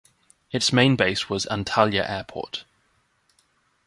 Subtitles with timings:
[0.51, 2.65] Its main base was Antalya Airport.